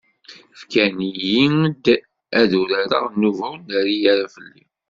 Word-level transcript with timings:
Fkan-iyi-d 0.59 1.85
ad 2.39 2.45
d-urareɣ 2.49 3.03
nnuba 3.09 3.45
ur 3.53 3.59
nerri 3.67 3.97
ara 4.11 4.25
fell-i. 4.35 4.63